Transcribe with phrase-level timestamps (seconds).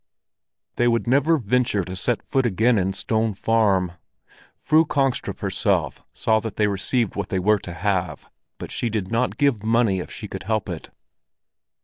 [0.77, 3.91] They would never venture to set foot again in Stone Farm.
[4.55, 8.25] Fru Kongstrup herself saw that they received what they were to have,
[8.57, 10.89] but she did not give money if she could help it.